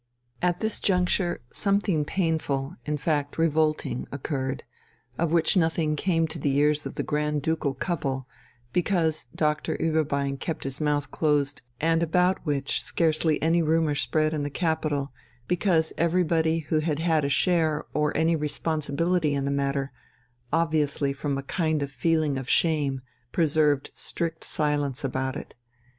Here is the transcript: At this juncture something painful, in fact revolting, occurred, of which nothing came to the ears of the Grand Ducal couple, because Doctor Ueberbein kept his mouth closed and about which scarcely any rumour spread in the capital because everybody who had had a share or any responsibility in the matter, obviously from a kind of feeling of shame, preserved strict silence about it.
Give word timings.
At 0.41 0.61
this 0.61 0.79
juncture 0.79 1.41
something 1.51 2.05
painful, 2.05 2.75
in 2.87 2.97
fact 2.97 3.37
revolting, 3.37 4.07
occurred, 4.11 4.63
of 5.19 5.31
which 5.31 5.55
nothing 5.55 5.95
came 5.95 6.27
to 6.29 6.39
the 6.39 6.55
ears 6.57 6.87
of 6.87 6.95
the 6.95 7.03
Grand 7.03 7.43
Ducal 7.43 7.75
couple, 7.75 8.27
because 8.73 9.25
Doctor 9.35 9.77
Ueberbein 9.79 10.37
kept 10.39 10.63
his 10.63 10.81
mouth 10.81 11.11
closed 11.11 11.61
and 11.79 12.01
about 12.01 12.43
which 12.43 12.81
scarcely 12.81 13.39
any 13.43 13.61
rumour 13.61 13.93
spread 13.93 14.33
in 14.33 14.41
the 14.41 14.49
capital 14.49 15.13
because 15.47 15.93
everybody 15.99 16.61
who 16.71 16.79
had 16.79 16.97
had 16.97 17.23
a 17.23 17.29
share 17.29 17.85
or 17.93 18.11
any 18.17 18.35
responsibility 18.35 19.35
in 19.35 19.45
the 19.45 19.51
matter, 19.51 19.91
obviously 20.51 21.13
from 21.13 21.37
a 21.37 21.43
kind 21.43 21.83
of 21.83 21.91
feeling 21.91 22.39
of 22.39 22.49
shame, 22.49 23.01
preserved 23.31 23.91
strict 23.93 24.43
silence 24.43 25.03
about 25.03 25.35
it. 25.35 25.53